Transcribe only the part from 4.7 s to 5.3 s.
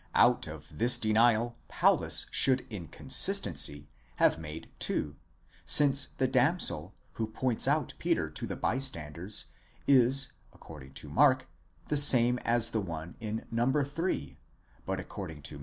two,